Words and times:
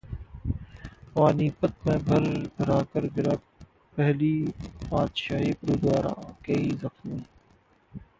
पानीपत 1.15 1.73
में 1.87 1.97
भरभराकर 2.05 3.05
गिरा 3.15 3.35
पहली 3.97 4.33
पातशाही 4.91 5.51
गुरुद्वारा, 5.61 6.15
कई 6.47 6.71
जख्मी 6.83 7.21